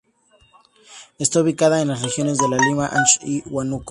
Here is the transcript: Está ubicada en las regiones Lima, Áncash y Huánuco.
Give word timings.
Está 1.19 1.41
ubicada 1.41 1.79
en 1.79 1.89
las 1.89 2.01
regiones 2.01 2.39
Lima, 2.41 2.87
Áncash 2.87 3.19
y 3.23 3.43
Huánuco. 3.47 3.85